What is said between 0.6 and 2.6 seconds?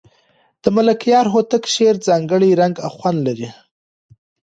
د ملکیار هوتک شعر ځانګړی